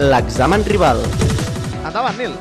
l'examen 0.00 0.64
rival. 0.64 1.02
Endavant, 1.84 2.16
Nil. 2.16 2.32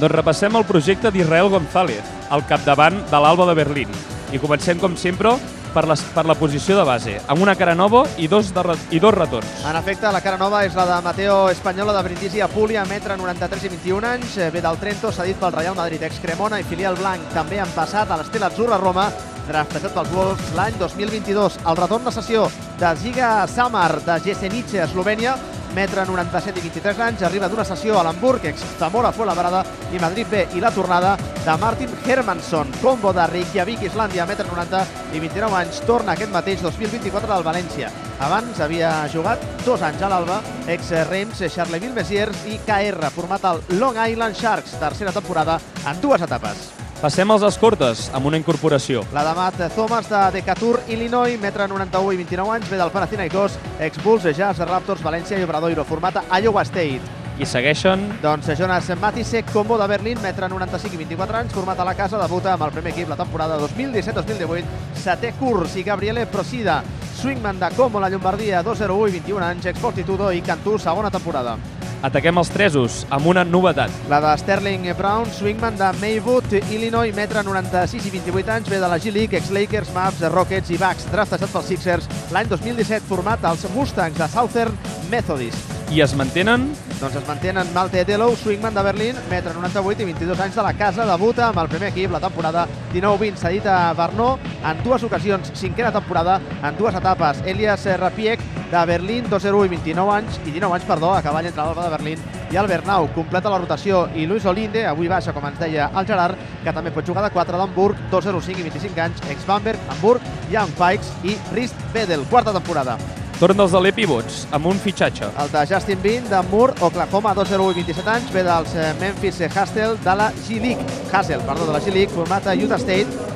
Doncs 0.00 0.12
repassem 0.12 0.56
el 0.58 0.64
projecte 0.66 1.12
d'Israel 1.14 1.48
González, 1.52 2.02
al 2.34 2.42
capdavant 2.50 2.98
de 3.06 3.20
l'Alba 3.22 3.46
de 3.46 3.54
Berlín. 3.54 3.92
I 4.34 4.40
comencem, 4.42 4.80
com 4.82 4.96
sempre, 4.98 5.36
per, 5.72 5.84
les, 5.86 6.02
per 6.16 6.24
la 6.26 6.34
posició 6.34 6.74
de 6.74 6.82
base, 6.88 7.14
amb 7.30 7.44
una 7.44 7.54
cara 7.54 7.76
nova 7.78 8.02
i 8.18 8.26
dos, 8.26 8.50
de, 8.52 8.74
i 8.90 8.98
dos 8.98 9.14
retorns. 9.14 9.62
En 9.70 9.78
efecte, 9.78 10.10
la 10.10 10.20
cara 10.24 10.40
nova 10.40 10.64
és 10.66 10.74
la 10.74 10.88
de 10.90 10.98
Mateo 11.06 11.38
Espanyola 11.54 11.94
de 11.94 12.02
Brindisi 12.08 12.42
a 12.42 12.50
Púlia, 12.50 12.84
metre 12.90 13.14
93 13.16 13.68
i 13.68 13.74
21 13.76 14.10
anys. 14.10 14.36
Eh, 14.42 14.50
Ve 14.50 14.64
del 14.64 14.82
Trento, 14.82 15.14
cedit 15.14 15.38
pel 15.38 15.54
Real 15.54 15.78
Madrid, 15.78 16.02
ex-Cremona 16.10 16.58
i 16.58 16.66
filial 16.66 16.98
blanc. 16.98 17.22
També 17.36 17.62
han 17.62 17.70
passat 17.76 18.10
a 18.10 18.18
l'Estela 18.18 18.50
Azzurra 18.50 18.82
Roma, 18.82 19.12
draftejat 19.46 19.94
pels 19.94 20.10
Wolves 20.10 20.54
l'any 20.58 20.74
2022. 20.82 21.60
El 21.62 21.78
retorn 21.78 22.10
de 22.10 22.18
sessió 22.18 22.48
de 22.80 22.96
Ziga 22.98 23.36
Samar 23.46 24.00
de 24.02 24.18
Jesenice, 24.26 24.82
Eslovènia, 24.82 25.36
metre 25.76 26.06
97 26.06 26.58
i 26.58 26.62
23 26.62 27.00
anys, 27.04 27.22
arriba 27.26 27.50
d'una 27.52 27.64
sessió 27.68 27.98
a 28.00 28.02
l'Hamburg, 28.06 28.46
ex 28.48 28.62
Zamora 28.80 29.10
Fuenlabrada 29.12 29.60
i 29.92 30.00
Madrid 30.00 30.30
B, 30.32 30.46
i 30.56 30.62
la 30.64 30.70
tornada 30.72 31.18
de 31.20 31.56
Martin 31.60 31.92
Hermansson, 32.06 32.72
combo 32.80 33.12
de 33.12 33.26
Reykjavik, 33.28 33.84
Islàndia, 33.84 34.24
metre 34.26 34.48
90 34.48 34.80
i 35.12 35.20
29 35.20 35.58
anys, 35.60 35.82
torna 35.84 36.16
aquest 36.16 36.32
mateix 36.32 36.64
2024 36.64 37.28
del 37.34 37.44
València. 37.44 37.92
Abans 38.24 38.62
havia 38.64 38.94
jugat 39.12 39.44
dos 39.66 39.84
anys 39.84 40.00
a 40.00 40.10
l'Alba, 40.14 40.40
ex 40.72 40.94
Reims, 41.10 41.44
Charleville 41.52 41.94
Messiers 42.00 42.48
i 42.48 42.56
KR, 42.64 43.12
format 43.12 43.44
al 43.44 43.62
Long 43.76 44.00
Island 44.00 44.40
Sharks, 44.40 44.80
tercera 44.80 45.12
temporada 45.12 45.60
en 45.84 46.00
dues 46.00 46.24
etapes. 46.24 46.75
Passem 46.96 47.28
als 47.28 47.42
escortes, 47.44 48.06
amb 48.16 48.24
una 48.30 48.38
incorporació. 48.40 49.02
La 49.12 49.20
de 49.26 49.34
Matt 49.36 49.58
Thomas 49.74 50.08
de 50.08 50.20
Decatur, 50.38 50.78
Illinois, 50.88 51.36
metre 51.38 51.66
91 51.68 52.14
i 52.14 52.16
29 52.22 52.54
anys, 52.54 52.70
ve 52.70 52.78
del 52.80 52.92
Panathinaikos, 52.94 53.58
ex-Bulls, 53.84 54.24
Jazz, 54.32 54.64
Raptors, 54.64 55.04
València 55.04 55.36
i 55.36 55.44
Obradoiro, 55.44 55.84
format 55.84 56.22
a 56.22 56.40
Iowa 56.40 56.64
State. 56.64 57.04
I 57.36 57.44
segueixen 57.44 58.06
Doncs 58.22 58.48
Jonas 58.56 58.88
Matisek, 58.96 59.52
combo 59.52 59.76
de 59.76 59.90
Berlín, 59.92 60.22
metre 60.24 60.48
95 60.48 60.96
i 60.96 61.04
24 61.04 61.42
anys, 61.42 61.52
format 61.52 61.84
a 61.84 61.84
la 61.84 61.94
casa, 61.94 62.16
debuta 62.16 62.54
amb 62.54 62.64
el 62.64 62.72
primer 62.72 62.94
equip 62.94 63.12
la 63.12 63.20
temporada 63.20 63.60
2017-2018, 63.60 64.64
setè 64.96 65.36
curs, 65.36 65.76
i 65.76 65.84
Gabriele 65.84 66.24
Procida, 66.32 66.80
swingman 67.20 67.60
de 67.60 67.74
Como, 67.76 68.00
la 68.00 68.08
Llombardia, 68.08 68.64
2-0-1 68.64 69.10
i 69.12 69.18
21 69.20 69.50
anys, 69.52 69.68
ex-Fortitudo 69.74 70.32
i 70.32 70.40
Cantú, 70.40 70.78
segona 70.80 71.12
temporada. 71.12 71.58
Ataquem 72.06 72.38
els 72.38 72.50
tresos, 72.54 73.00
amb 73.10 73.26
una 73.26 73.42
novetat. 73.42 73.90
La 74.06 74.20
de 74.22 74.30
Sterling 74.38 74.84
Brown, 74.94 75.26
swingman 75.34 75.74
de 75.80 75.88
Maywood, 75.98 76.52
Illinois, 76.70 77.10
metre 77.16 77.42
96 77.42 78.06
i 78.06 78.12
28 78.14 78.52
anys, 78.54 78.70
ve 78.70 78.78
de 78.78 78.90
la 78.92 78.98
G-League, 79.02 79.34
ex-Lakers, 79.40 79.90
Mavs, 79.96 80.22
Rockets 80.30 80.70
i 80.70 80.78
Bucks, 80.78 81.08
draftejat 81.10 81.50
pels 81.50 81.72
Sixers, 81.72 82.06
l'any 82.30 82.46
2017 82.52 83.02
format 83.08 83.42
als 83.50 83.66
Mustangs 83.74 84.20
de 84.22 84.28
Southern 84.30 84.78
Methodist. 85.10 85.74
I 85.90 86.04
es 86.06 86.14
mantenen 86.18 86.70
Doncs 86.96 87.18
es 87.18 87.26
mantenen 87.28 87.68
Malte 87.74 88.00
Edelou, 88.00 88.32
swingman 88.40 88.72
de 88.74 88.82
Berlín, 88.86 89.18
metre 89.28 89.52
98 89.52 90.00
i 90.00 90.06
22 90.08 90.40
anys 90.46 90.54
de 90.56 90.62
la 90.64 90.72
casa, 90.78 91.04
debuta 91.04 91.50
amb 91.50 91.58
el 91.60 91.68
primer 91.68 91.90
equip 91.90 92.14
la 92.14 92.22
temporada 92.22 92.64
19-20, 92.94 93.36
cedit 93.42 93.66
a 93.68 93.92
Bernó 93.98 94.38
en 94.62 94.80
dues 94.86 95.04
ocasions, 95.04 95.50
cinquena 95.58 95.92
temporada 95.92 96.38
en 96.62 96.78
dues 96.78 96.96
etapes. 96.96 97.42
Elias 97.44 97.84
Rapiek 98.00 98.40
de 98.70 98.84
Berlín, 98.86 99.28
2-0 99.30 99.64
i 99.64 99.68
29 99.68 100.14
anys, 100.14 100.40
i 100.44 100.50
19 100.50 100.74
anys, 100.74 100.86
perdó, 100.88 101.12
a 101.14 101.22
cavall 101.22 101.46
entre 101.46 101.62
l'Alba 101.62 101.84
de 101.86 101.94
Berlín 101.96 102.24
i 102.50 102.56
el 102.56 102.70
Bernau. 102.70 103.08
Completa 103.14 103.50
la 103.52 103.60
rotació 103.62 104.06
i 104.14 104.26
Luis 104.26 104.46
Olinde, 104.46 104.86
avui 104.86 105.08
baixa, 105.08 105.34
com 105.36 105.46
ens 105.48 105.60
deia 105.60 105.90
el 105.94 106.08
Gerard, 106.08 106.40
que 106.64 106.74
també 106.74 106.94
pot 106.94 107.06
jugar 107.06 107.24
de 107.26 107.34
4 107.34 107.60
d'Hamburg, 107.60 108.08
2-0-5 108.12 108.58
i 108.58 108.66
25 108.70 109.06
anys, 109.06 109.22
ex-Bamberg, 109.30 109.78
Hamburg, 109.90 110.34
Young 110.50 110.74
Pikes 110.78 111.14
i 111.24 111.38
Rist 111.54 111.86
Bedel, 111.94 112.26
quarta 112.30 112.54
temporada. 112.56 112.98
torn 113.36 113.58
dels 113.58 113.74
Alé 113.76 113.90
Pivots, 113.92 114.46
amb 114.56 114.64
un 114.70 114.78
fitxatge. 114.80 115.28
El 115.42 115.50
de 115.52 115.64
Justin 115.68 116.00
Bean, 116.00 116.28
de 116.30 116.38
Moore, 116.48 116.72
Oklahoma, 116.80 117.34
2-0 117.36 117.70
i 117.74 117.82
27 117.82 118.12
anys, 118.14 118.32
ve 118.32 118.44
dels 118.46 118.74
eh, 118.74 118.92
Memphis 119.00 119.42
Hustle 119.50 119.96
de 120.00 120.14
la 120.22 120.30
G-League, 120.46 121.00
Hassel, 121.12 121.44
perdó, 121.44 121.66
de 121.68 121.74
la 121.76 121.82
G-League, 121.84 122.14
format 122.14 122.48
a 122.48 122.56
Utah 122.56 122.80
State. 122.80 123.35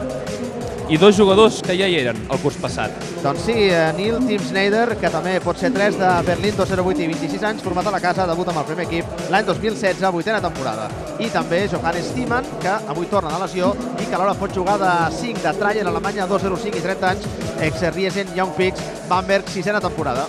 I 0.91 0.97
dos 0.99 1.15
jugadors 1.17 1.61
que 1.63 1.77
ja 1.79 1.87
hi 1.87 2.01
eren 2.01 2.17
el 2.35 2.39
curs 2.43 2.57
passat. 2.59 2.91
Doncs 3.23 3.45
sí, 3.47 3.55
eh, 3.71 3.93
Neil 3.95 4.17
Tim 4.27 4.43
Snyder, 4.43 4.97
que 4.99 5.13
també 5.15 5.37
pot 5.45 5.61
ser 5.61 5.71
3 5.71 5.95
de 6.01 6.09
Berlín, 6.27 6.57
2-0-8 6.59 7.05
i 7.05 7.07
26 7.13 7.45
anys, 7.47 7.63
format 7.63 7.87
a 7.87 7.93
la 7.95 8.01
casa, 8.03 8.27
debut 8.27 8.51
amb 8.51 8.59
el 8.59 8.67
primer 8.73 8.89
equip 8.89 9.31
l'any 9.31 9.47
2016, 9.47 10.11
vuitena 10.11 10.43
temporada. 10.43 10.91
I 11.23 11.31
també 11.31 11.63
Johannes 11.71 12.11
Thiemann, 12.17 12.51
que 12.59 12.75
avui 12.91 13.07
torna 13.07 13.31
de 13.37 13.39
lesió 13.45 13.71
i 14.01 14.09
que 14.09 14.19
alhora 14.19 14.35
pot 14.35 14.51
jugar 14.51 14.81
de 14.83 14.93
5 15.23 15.47
de 15.47 15.57
Trayer 15.63 15.87
a 15.87 15.95
Alemanya, 15.95 16.27
2-0-5 16.27 16.83
i 16.83 16.87
30 16.91 17.11
anys, 17.15 17.31
ex-Riesen 17.71 18.35
Young 18.35 18.59
Pigs, 18.59 18.83
Bamberg, 19.07 19.47
sisena 19.47 19.79
temporada. 19.79 20.27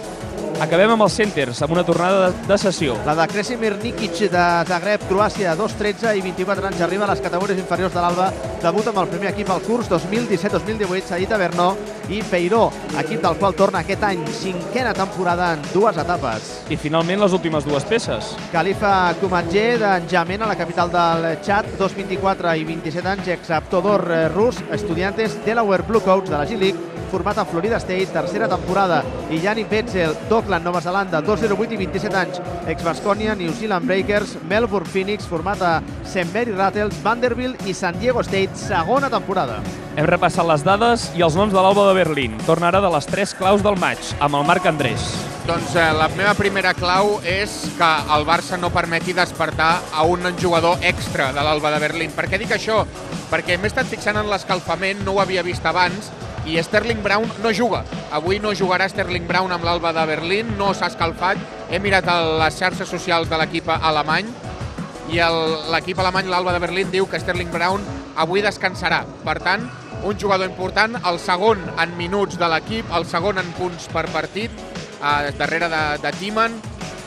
Acabem 0.62 0.92
amb 0.94 1.02
els 1.02 1.16
centers, 1.18 1.58
amb 1.66 1.72
una 1.74 1.82
tornada 1.82 2.28
de, 2.28 2.44
de 2.46 2.56
sessió. 2.62 2.94
La 3.08 3.16
de 3.18 3.24
Kresimir 3.32 3.72
Nikic 3.82 4.20
de 4.30 4.44
Zagreb, 4.70 5.08
Croàcia, 5.10 5.56
2-13 5.58 6.12
i 6.20 6.22
24 6.22 6.70
anys, 6.70 6.84
arriba 6.86 7.08
a 7.08 7.10
les 7.10 7.24
categories 7.26 7.58
inferiors 7.58 7.96
de 7.96 8.04
l'Alba, 8.04 8.28
debuta 8.62 8.92
amb 8.92 9.00
el 9.02 9.10
primer 9.10 9.32
equip 9.32 9.50
al 9.50 9.64
curs 9.66 9.90
2017-2018, 9.90 11.08
cedit 11.10 11.34
a 11.34 11.40
Bernó 11.42 11.72
i 12.14 12.22
Peiró, 12.30 12.68
equip 13.02 13.24
del 13.24 13.40
qual 13.42 13.58
torna 13.58 13.82
aquest 13.82 14.06
any, 14.06 14.22
cinquena 14.38 14.94
temporada 14.94 15.56
en 15.56 15.66
dues 15.72 15.98
etapes. 15.98 16.54
I 16.70 16.78
finalment 16.78 17.26
les 17.26 17.34
últimes 17.34 17.66
dues 17.66 17.90
peces. 17.90 18.36
Khalifa 18.54 19.16
Kumatje 19.18 19.66
de 19.82 19.96
N'Djamena, 20.06 20.46
la 20.46 20.60
capital 20.62 20.94
del 20.94 21.32
Txad, 21.42 21.74
2'24 21.82 22.54
i 22.62 22.70
27 22.70 23.14
anys, 23.16 23.34
ex-aptodor 23.40 24.06
eh, 24.14 24.24
rus, 24.30 24.62
estudiantes 24.70 25.42
Delaware 25.42 25.90
Bluecoats 25.90 26.30
de 26.30 26.38
la 26.38 26.46
G-League, 26.46 26.92
format 27.12 27.38
a 27.38 27.46
Florida 27.46 27.76
State, 27.78 28.08
tercera 28.14 28.48
temporada, 28.48 29.02
i 29.30 29.42
Yannick 29.44 29.70
Betzel, 29.70 30.16
d'Auckland, 30.52 30.66
Nova 30.66 30.82
Zelanda, 30.82 31.22
2'08 31.22 31.72
i 31.72 31.78
27 31.78 32.18
anys, 32.18 32.42
ex-Basconia, 32.68 33.36
New 33.36 33.52
Zealand 33.54 33.86
Breakers, 33.86 34.36
Melbourne 34.50 34.88
Phoenix, 34.88 35.26
format 35.26 35.62
a 35.62 35.82
St. 36.04 36.28
Mary 36.34 36.52
Rattles, 36.52 36.96
Vanderbilt 37.04 37.66
i 37.68 37.74
San 37.74 37.98
Diego 38.00 38.24
State, 38.24 38.56
segona 38.56 39.10
temporada. 39.10 39.62
Hem 39.96 40.08
repassat 40.08 40.48
les 40.48 40.64
dades 40.64 41.10
i 41.16 41.24
els 41.24 41.36
noms 41.36 41.54
de 41.54 41.62
l'Alba 41.62 41.88
de 41.90 41.96
Berlín. 41.96 42.38
Torna 42.46 42.68
ara 42.72 42.82
de 42.82 42.92
les 42.92 43.08
tres 43.08 43.34
claus 43.36 43.64
del 43.64 43.80
maig, 43.80 44.00
amb 44.20 44.36
el 44.36 44.48
Marc 44.48 44.68
Andrés. 44.68 45.04
Doncs 45.48 45.76
eh, 45.76 45.88
la 45.98 46.08
meva 46.16 46.36
primera 46.38 46.74
clau 46.78 47.18
és 47.28 47.56
que 47.78 47.92
el 48.16 48.28
Barça 48.28 48.60
no 48.60 48.70
permeti 48.72 49.16
despertar 49.16 49.74
a 49.94 50.04
un 50.04 50.28
jugador 50.40 50.84
extra 50.84 51.32
de 51.34 51.44
l'Alba 51.44 51.72
de 51.72 51.80
Berlín. 51.80 52.12
Per 52.16 52.28
què 52.30 52.40
dic 52.40 52.52
això? 52.56 52.84
Perquè 53.32 53.58
m'he 53.58 53.72
estat 53.72 53.88
fixant 53.88 54.20
en 54.20 54.30
l'escalfament, 54.30 55.04
no 55.06 55.16
ho 55.16 55.24
havia 55.24 55.44
vist 55.44 55.66
abans, 55.66 56.12
i 56.46 56.58
Sterling 56.64 57.04
Brown 57.04 57.30
no 57.44 57.52
juga. 57.54 57.84
Avui 58.12 58.40
no 58.40 58.54
jugarà 58.58 58.88
Sterling 58.90 59.28
Brown 59.28 59.52
amb 59.52 59.66
l'Alba 59.66 59.94
de 59.94 60.06
Berlín, 60.10 60.56
no 60.58 60.74
s'ha 60.74 60.90
escalfat. 60.92 61.38
He 61.70 61.80
mirat 61.80 62.08
a 62.10 62.18
les 62.44 62.58
xarxes 62.58 62.90
socials 62.90 63.30
de 63.30 63.38
l'equip 63.38 63.70
alemany 63.70 64.28
i 65.12 65.20
l'equip 65.72 66.00
alemany, 66.00 66.30
l'Alba 66.32 66.54
de 66.56 66.64
Berlín, 66.64 66.92
diu 66.92 67.08
que 67.10 67.20
Sterling 67.20 67.52
Brown 67.52 67.84
avui 68.16 68.42
descansarà. 68.42 69.04
Per 69.26 69.38
tant, 69.44 69.68
un 70.04 70.18
jugador 70.18 70.50
important, 70.50 70.98
el 71.06 71.20
segon 71.20 71.62
en 71.78 71.96
minuts 71.98 72.40
de 72.40 72.50
l'equip, 72.50 72.90
el 72.96 73.06
segon 73.06 73.38
en 73.42 73.50
punts 73.58 73.90
per 73.92 74.08
partit, 74.14 74.52
eh, 75.02 75.32
darrere 75.38 75.70
de, 75.70 75.84
de 76.02 76.14
Timan, 76.18 76.56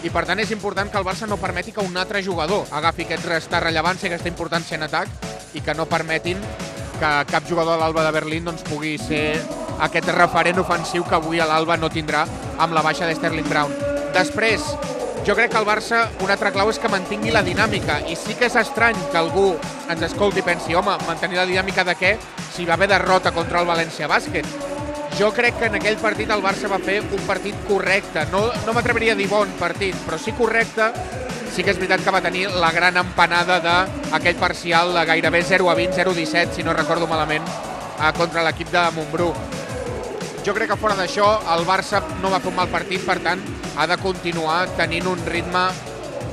i 0.04 0.12
per 0.12 0.26
tant 0.28 0.40
és 0.42 0.52
important 0.52 0.90
que 0.92 1.00
el 1.00 1.06
Barça 1.06 1.26
no 1.26 1.40
permeti 1.40 1.72
que 1.72 1.80
un 1.80 1.96
altre 1.96 2.20
jugador 2.22 2.68
agafi 2.76 3.06
aquest 3.06 3.24
resta 3.24 3.62
rellevància, 3.64 4.10
aquesta 4.10 4.28
importància 4.28 4.76
en 4.76 4.84
atac, 4.84 5.08
i 5.54 5.62
que 5.64 5.74
no 5.74 5.88
permetin 5.88 6.40
que 6.98 7.12
cap 7.30 7.46
jugador 7.48 7.76
de 7.76 7.82
l'Alba 7.82 8.04
de 8.06 8.14
Berlín 8.14 8.48
doncs, 8.48 8.64
pugui 8.68 8.96
ser 8.98 9.40
aquest 9.84 10.08
referent 10.14 10.60
ofensiu 10.62 11.04
que 11.04 11.18
avui 11.18 11.42
l'Alba 11.42 11.76
no 11.76 11.90
tindrà 11.90 12.24
amb 12.58 12.74
la 12.76 12.82
baixa 12.82 13.06
de 13.06 13.14
Sterling 13.18 13.48
Brown. 13.50 13.72
Després, 14.14 14.62
jo 15.26 15.34
crec 15.34 15.54
que 15.54 15.58
el 15.58 15.66
Barça, 15.66 16.04
una 16.20 16.34
altra 16.36 16.52
clau 16.52 16.68
és 16.68 16.78
que 16.78 16.90
mantingui 16.92 17.32
la 17.32 17.42
dinàmica, 17.42 18.02
i 18.06 18.16
sí 18.18 18.36
que 18.38 18.50
és 18.50 18.58
estrany 18.60 18.98
que 19.10 19.16
algú 19.16 19.54
ens 19.90 20.04
escolti 20.04 20.42
i 20.42 20.46
pensi, 20.46 20.76
home, 20.76 20.98
mantenir 21.08 21.40
la 21.40 21.48
dinàmica 21.48 21.84
de 21.88 21.94
què 21.96 22.14
si 22.52 22.66
va 22.68 22.76
haver 22.76 22.90
derrota 22.92 23.32
contra 23.32 23.62
el 23.62 23.70
València 23.70 24.10
Bàsquet. 24.10 24.46
Jo 25.18 25.30
crec 25.32 25.56
que 25.60 25.70
en 25.70 25.78
aquell 25.78 25.96
partit 26.02 26.30
el 26.34 26.42
Barça 26.42 26.68
va 26.68 26.80
fer 26.82 26.98
un 27.00 27.22
partit 27.26 27.56
correcte. 27.68 28.26
No, 28.32 28.48
no 28.66 28.74
m'atreviria 28.76 29.14
a 29.14 29.18
dir 29.18 29.28
bon 29.30 29.50
partit, 29.60 29.94
però 30.04 30.18
sí 30.18 30.34
correcte. 30.36 30.90
Sí 31.54 31.62
que 31.62 31.70
és 31.70 31.78
veritat 31.78 32.02
que 32.02 32.10
va 32.10 32.18
tenir 32.18 32.48
la 32.50 32.72
gran 32.74 32.96
empanada 32.98 33.60
d'aquell 33.62 34.40
parcial 34.40 34.88
de 34.96 35.04
gairebé 35.06 35.44
0 35.46 35.68
a 35.70 35.76
20, 35.78 35.94
0 35.94 36.10
a 36.10 36.18
17, 36.18 36.56
si 36.56 36.64
no 36.66 36.74
recordo 36.74 37.06
malament, 37.06 37.46
eh, 37.46 38.10
contra 38.18 38.42
l'equip 38.42 38.72
de 38.72 38.82
Montbrú. 38.96 39.28
Jo 40.44 40.52
crec 40.52 40.72
que 40.72 40.76
fora 40.76 40.98
d'això 40.98 41.28
el 41.54 41.62
Barça 41.64 42.02
no 42.20 42.32
va 42.32 42.42
fer 42.42 42.50
un 42.50 42.58
mal 42.58 42.72
partit, 42.74 43.06
per 43.06 43.20
tant 43.22 43.40
ha 43.78 43.86
de 43.86 44.00
continuar 44.02 44.66
tenint 44.76 45.06
un 45.06 45.22
ritme 45.30 45.68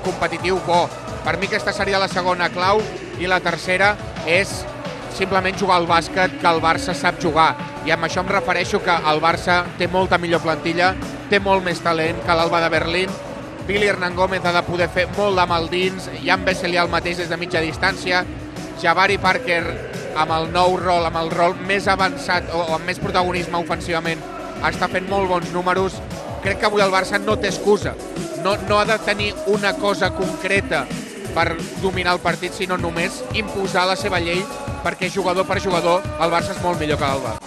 competitiu 0.03 0.57
bo. 0.65 0.87
Per 1.23 1.37
mi 1.37 1.45
aquesta 1.45 1.71
seria 1.71 2.01
la 2.01 2.09
segona 2.09 2.49
clau 2.49 2.81
i 3.21 3.29
la 3.29 3.39
tercera 3.39 3.93
és 4.25 4.65
simplement 5.13 5.53
jugar 5.53 5.77
al 5.77 5.85
bàsquet 5.85 6.39
que 6.41 6.49
el 6.49 6.65
Barça 6.65 6.97
sap 6.97 7.21
jugar. 7.21 7.53
I 7.85 7.93
amb 7.93 8.09
això 8.09 8.25
em 8.25 8.33
refereixo 8.33 8.81
que 8.81 8.97
el 9.13 9.21
Barça 9.21 9.67
té 9.77 9.85
molta 9.87 10.17
millor 10.17 10.41
plantilla, 10.41 10.95
té 11.29 11.39
molt 11.39 11.61
més 11.63 11.79
talent 11.79 12.25
que 12.25 12.33
l'Alba 12.33 12.65
de 12.65 12.69
Berlín, 12.73 13.21
Billy 13.71 13.87
Hernán 13.87 14.17
Gómez 14.17 14.43
ha 14.43 14.51
de 14.51 14.63
poder 14.67 14.89
fer 14.91 15.05
molt 15.15 15.37
de 15.39 15.45
mal 15.47 15.69
dins, 15.71 16.09
Jan 16.25 16.43
Vesely 16.43 16.75
el 16.75 16.89
mateix 16.91 17.21
des 17.21 17.29
de 17.31 17.37
mitja 17.39 17.61
distància, 17.63 18.25
Jabari 18.81 19.15
Parker 19.15 19.61
amb 20.19 20.33
el 20.35 20.49
nou 20.51 20.75
rol, 20.75 21.05
amb 21.07 21.15
el 21.21 21.31
rol 21.31 21.55
més 21.69 21.87
avançat 21.87 22.51
o, 22.51 22.59
o 22.65 22.75
amb 22.75 22.83
més 22.89 22.99
protagonisme 22.99 23.61
ofensivament, 23.63 24.19
està 24.67 24.91
fent 24.91 25.07
molt 25.07 25.31
bons 25.31 25.53
números 25.55 25.95
crec 26.43 26.59
que 26.59 26.67
avui 26.67 26.83
el 26.83 26.91
Barça 26.91 27.15
no 27.21 27.37
té 27.39 27.47
excusa. 27.47 27.95
No, 28.43 28.57
no 28.67 28.79
ha 28.81 28.85
de 28.89 28.97
tenir 29.05 29.31
una 29.47 29.71
cosa 29.79 30.11
concreta 30.11 30.83
per 31.31 31.55
dominar 31.79 32.17
el 32.17 32.19
partit, 32.19 32.51
sinó 32.51 32.75
només 32.75 33.23
imposar 33.39 33.87
la 33.87 33.95
seva 33.95 34.19
llei 34.19 34.43
perquè 34.83 35.07
jugador 35.07 35.47
per 35.47 35.61
jugador 35.63 36.03
el 36.19 36.33
Barça 36.33 36.51
és 36.57 36.59
molt 36.65 36.81
millor 36.81 36.99
que 36.99 37.07
l'Alba. 37.07 37.37